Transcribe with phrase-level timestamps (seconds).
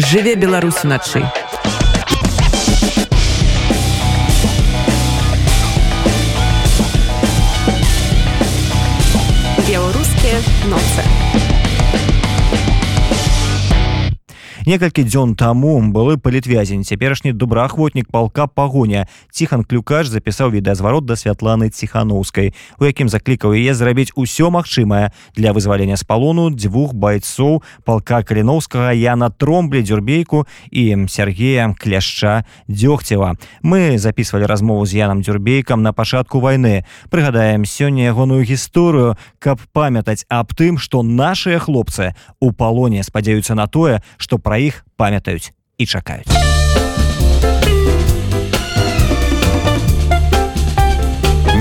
[0.00, 1.20] жыве Беларусь уначы
[9.68, 10.40] беларускія
[10.72, 11.49] ноцы
[14.66, 16.84] некалькі дзён таму былы палітвязень.
[16.84, 23.74] Цяперашні добраахвотнік палка пагоня ціхан клюкаш запісаў відэазварот да святланы ціханаўскай у якім заклікаў яе
[23.74, 31.06] зрабіць усё магчымае для вызвалення з палону дзвюх байцоў палка каліноўскага яна тромблі дзюрбейку і
[31.08, 33.36] Сергея кляшча дзёгцева.
[33.62, 40.26] Мы записывалі размову з янам дзюрбейкам на пачатку войны прыгадаем сёння ягоную гісторыю каб памятаць
[40.28, 45.86] аб тым што нашыя хлопцы у палоне спадзяюцца на тое што пра іх памятаюць і
[45.86, 46.26] чакаюць.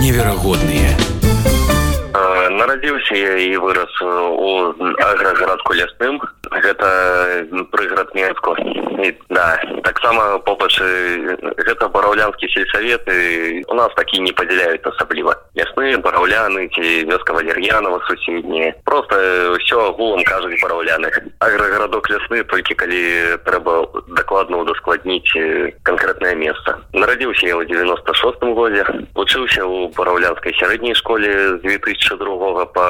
[0.00, 1.17] Неверагодныя.
[2.78, 4.70] Нарадзіўся я і вырас у
[5.02, 6.22] аграгарадку лясным.
[6.46, 6.86] Гэта
[7.74, 8.54] прыград Мску
[9.28, 15.34] да таксама попачы гэта бараўлянскі сельсаветы у нас такі не падзяляюць асабліва.
[15.54, 18.74] Лясныя бараўляны ці вёска валер'янова суседнія.
[18.84, 19.14] Просто
[19.54, 23.02] ўсё агулам кажуць бараўляных аграгарадок лясны толькі калі
[23.46, 23.86] трэба
[24.18, 25.34] дакладна удаскладніць
[25.82, 26.78] канкрэтнае месца.
[26.92, 32.84] Нарадзіўся я ў 96 годзе вучыўся ў бараўлянскай сярэдняй школе з 2002 по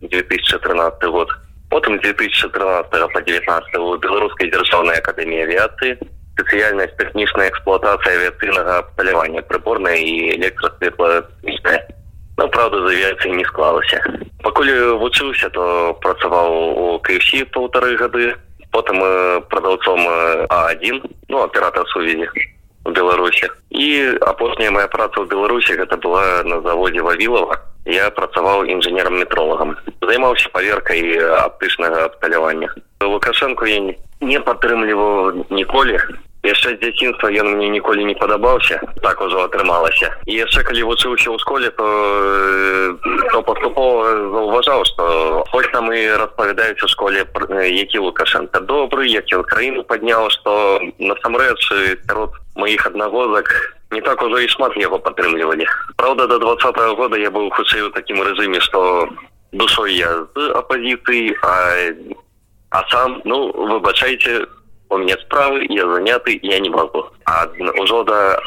[0.00, 1.28] 2013 год.
[1.70, 5.98] Потым 2013 по 19 у беларускай дзяржаўнай акадэміі авіяцыі
[6.34, 14.02] спецыяльнасць тэхнічная эксплуатацыя авіацыйнага абсталявання прыборная і электрасветла ну, правда з авіяцыі не склалася
[14.42, 16.50] пакуль вучыўся то працаваў
[16.86, 18.34] у кфсі полторы гады
[18.74, 18.98] потым
[19.48, 20.02] прадаўцом
[20.50, 22.26] а1 ну аператор сувязі
[22.84, 28.64] у беларусі і апошняя моя праца ў беларусі гэта была на заводзе вавілова я працаваў
[28.64, 32.70] інжынерам метролагам займаўся паверкай аптычнага абсталявання.
[33.00, 35.98] Лукашенко я не падтрымліваў ніколі.
[36.44, 38.76] Яшчэ дзяцінства ён мне ніколі не падабаўся.
[39.00, 40.12] Так ужо атрымалася.
[40.28, 41.88] І яшчэ калі вучыўся ў школе то
[43.32, 45.04] то паступова заўважаў што
[45.50, 47.24] хоць там і распавядаюць у школе
[47.68, 51.64] які лукашенко добры як ён краіну падняў што насамрэч
[52.06, 53.48] сярод моих аднагодак
[53.94, 55.66] не так ужо і шмат яго падтрымлівалі
[55.96, 59.08] Праўда до два -го года я быў хутчэй у такім рэжыме што
[59.52, 61.54] душой я з апозіцыі а,
[62.70, 64.46] а сам ну выбачайце
[64.90, 67.46] у меня справы я заняты я не могу а
[67.82, 68.38] ўжо да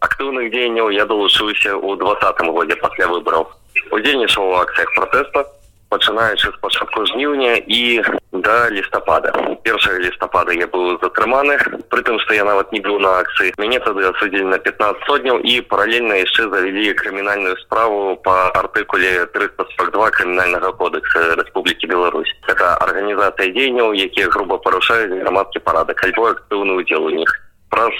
[0.00, 3.50] актыўных дзеянняў я далучыўся ў двадцатым годзе пасля выбраў
[3.90, 5.46] удзельнічаў у акцыях протэста
[5.92, 9.32] пачынаючы з пачатку жніўня і да лістапада
[9.62, 11.58] першага лістапада я быў затрыманы
[11.92, 15.60] прытым што я нават не быў на акцыі мяне тады асудзілі на 15 сотняў і
[15.72, 23.92] паралельна яшчэ завялі крымінальную справу по артыкуле 342 крымінальнага кодекса Рэспублікі Беларусь это арганізацыя дзеянняў
[23.92, 27.30] якія грубо парушаюць грамадскі парадак альбо актыўны удзел у них.
[27.70, 27.94] Праз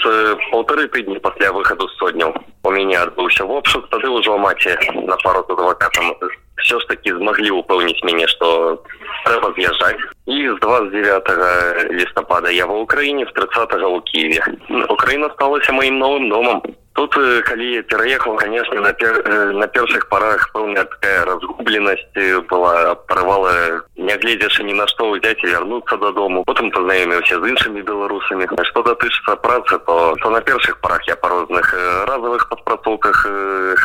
[0.51, 3.89] полторы тыдні пасля выхаду сотняў у мяне адбыўся в обшук.
[3.89, 4.77] Тады ўжо маці
[5.09, 6.13] на пару з адвокатам
[6.57, 8.83] все ж таки змаглі упэўніць мяне что
[9.25, 14.41] трэба з'язджаць і з 29 лістапада я ва ўкраіне з 30 у киеве.
[14.89, 16.61] Украина сталася маім новым домом
[16.93, 17.13] тут
[17.45, 19.53] калі пераехал конечно на пер...
[19.53, 22.05] на першых парах пэўная такая разгубленасць
[22.49, 28.45] была прывала нягледзячы ні на што ўзяць і вярнуцца дадому потым пазнаёміўся з іншымі беларусамі
[28.69, 31.73] што датычыцца працы то то на першых парах я па розных
[32.07, 33.25] разовых падпрацоўках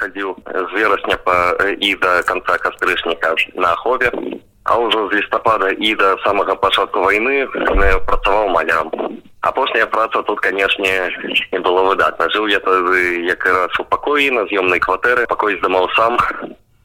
[0.01, 4.13] хадзіў з верасня па і да конца кастрычніка на ахове
[4.69, 7.49] а ўжо з лістапада і да самага пачатку войны
[8.05, 8.93] працаваў малям
[9.41, 11.11] апошняя праца тут канешне
[11.53, 15.89] не было выдатна жыў я тады як раз у пакоі на з'ёмнай кватэры пакой здымаў
[15.97, 16.19] сам.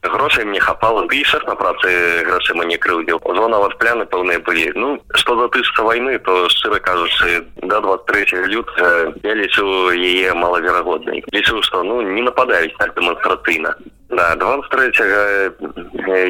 [0.04, 1.88] Грошай мне хапала бішах на працы
[2.28, 3.24] грашыма не крыўдзіў.
[3.24, 4.70] Ужо нават пляны пэўныя былі.
[4.76, 9.64] Ну што датычыцца войны то шчыра кажучы да 23 лют я лічу
[9.96, 11.24] яе малаверагоднай.
[11.32, 13.74] Лічу што ну не нападаюць так дэманстрацыйна
[14.14, 14.92] Да, 23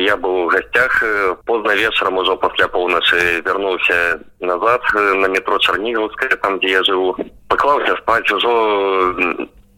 [0.06, 1.04] я быў у гасцях
[1.44, 7.12] позна вечарам ужо пасля поўначы вярнуўся назад на метро чарнігаўская там дзе я жыву
[7.48, 8.54] паклаўся спаць ужо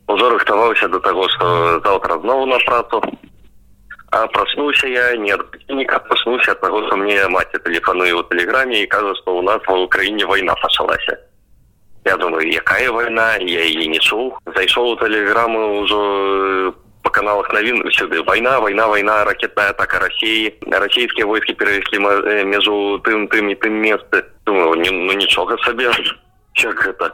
[0.06, 3.02] ужо рыхтаваўся до таго што заўтра зноў на працу
[4.12, 5.34] а праснуўся я не
[5.68, 9.66] ніка праснуўся ад таго што мне маці тэлефануе ў тэлеграме і кажа што ў нас
[9.66, 11.18] ва ўкраіне вайна пачалася
[12.06, 16.02] я думаю якая вайна я яе не чуў зайшоў у тэлеграмы ўжо
[17.26, 20.54] каналах новин сюды война война война ракетная атака россии.
[20.70, 21.98] Российские войски перевесли
[22.44, 25.90] между тым тым и тым месты думаю не, ну нічога сабе
[26.54, 27.12] как это?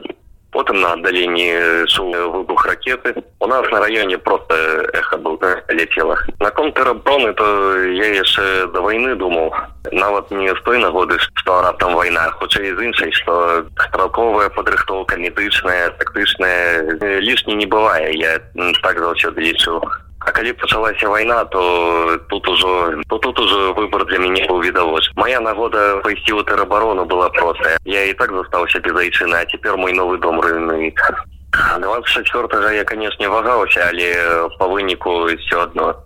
[0.52, 3.14] Потым на аддаленні шоу выбух ракеты.
[3.40, 4.54] У нас на раёне просто
[4.92, 9.54] эхо был летела на кон тэраброны то я яшчэ до войны думаў
[9.92, 15.90] нават не з той нагоды што раптам вайна хутчэй з іншай што стралковая падрыхтоўка медычная
[15.98, 18.38] тактычная лішні не бывае я
[18.82, 19.80] так заўсёды лічу
[20.32, 25.12] А калі пачалася вайна то тут ужо то тут уже выбор для мяне быў відавоч
[25.14, 29.76] моя нагода пайсці ў тэрабарону была простая я і так застаўся без айчыны а цяпер
[29.76, 30.96] мой новы дом рынует
[31.52, 36.00] 24 я канешне вагаўся але по выніку все одно.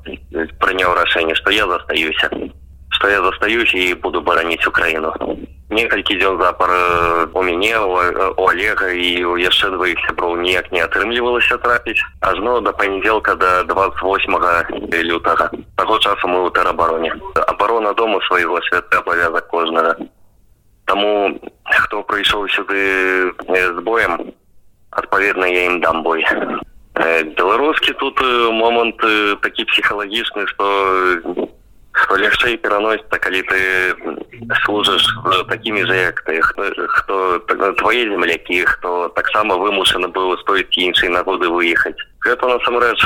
[0.59, 2.27] Прыняў рашэнне што я застаюся
[2.97, 5.13] что я застаюсь і буду бараніць украіну
[5.71, 6.71] некалькі дзён запар
[7.35, 7.99] у мяне у
[8.49, 12.01] олега і у яшчэ двоих сяброў ніяк не атрымлівалася трапіць.
[12.21, 14.37] Ажно до панядзелка до 28
[15.03, 15.51] лютага.
[15.77, 19.97] Таго часу мы у тэрабароне абарона дому свайго свята абавязак кожнага.
[20.87, 24.33] Таму хто прыйшоў сюды з боем
[24.91, 26.25] адпаведна я ім дам бой.
[27.37, 28.23] Беларускі тут
[28.55, 29.03] момант
[29.43, 30.65] такі псіхалагічны што
[31.35, 31.46] что
[32.15, 33.59] лягчэй пераносіцца калі ты
[34.65, 35.03] служыш
[35.49, 37.39] такімі же як ты хто
[37.79, 43.01] твае землякі хто таксама вымушаны быў стоіць іншай нагоды выехаць гэта насамрэч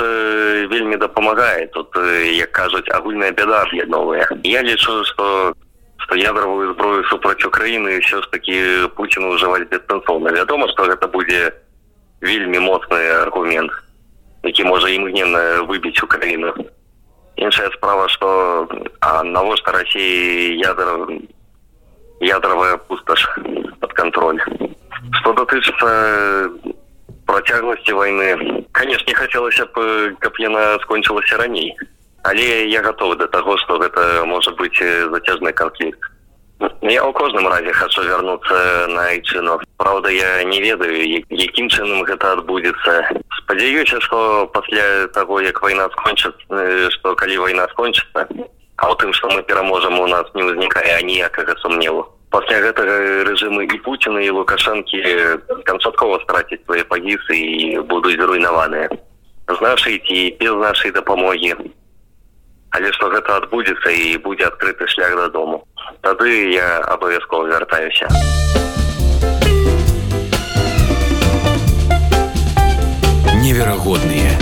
[0.68, 5.54] вельмі дапамагае тут як кажуць агульная бяда аб'ядновая я лічу что
[5.96, 11.52] что ядровую зброю супраць украіны все ж таки путину ўжываць беспенсоўна вядома что гэта будзе
[12.20, 13.72] вельмі моцны аргумент
[14.42, 16.52] які можа імгненна выбіць украіну
[17.40, 18.68] іншая справа что
[19.24, 21.08] навошта россии ядер
[22.20, 23.28] ядровая пустошь
[23.80, 24.40] под контроль.
[25.12, 26.50] Что дотычится
[27.26, 28.66] процягласти войны.
[28.72, 31.76] Конечно не хотелось бы каб яна скончылася раней
[32.22, 35.98] але я готовы до того что гэта может быть затяжный конфликт.
[36.82, 42.32] Я у кожным разе хочу вярнуцца на айчыну Праўда я не ведаю якім чынам гэта
[42.32, 43.08] адбудзецца
[43.50, 48.28] спадзяюся что пасля того як война скончыцца что калі война скончыцца
[48.76, 53.66] а у тым что мы пераможам у нас не ўзнікае аніякага сумневу пасля гэтага рэжымы
[53.66, 55.02] і путина і лукашэнкі
[55.66, 58.88] канчаткова страціць свае пагісы і будуць зруйнаваныя
[59.50, 61.58] з нашай ці без нашай дапамогі
[62.70, 65.66] але што гэта адбудзецца і будзе адкрыты шлях дадому
[66.06, 68.59] тады я абавязкова вяртаюся а
[73.50, 74.39] неверагодныя.